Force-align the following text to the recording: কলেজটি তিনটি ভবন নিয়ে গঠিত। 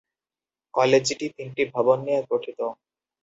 কলেজটি 0.73 1.25
তিনটি 1.35 1.63
ভবন 1.73 1.97
নিয়ে 2.05 2.21
গঠিত। 2.31 2.59